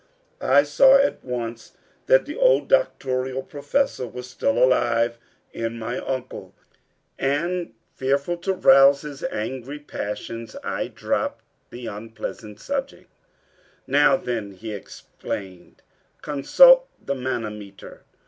[0.49, 1.73] I saw at once
[2.07, 5.19] that the old doctorial Professor was still alive
[5.53, 6.55] in my uncle
[7.19, 13.11] and fearful to rouse his angry passions, I dropped the unpleasant subject.
[13.85, 15.83] "Now, then," he explained,
[16.23, 18.01] "consult the manometer.